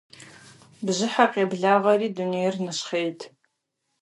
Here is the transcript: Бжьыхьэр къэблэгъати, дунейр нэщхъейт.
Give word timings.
Бжьыхьэр 0.85 1.29
къэблэгъати, 1.33 2.13
дунейр 2.15 2.55
нэщхъейт. 2.63 3.19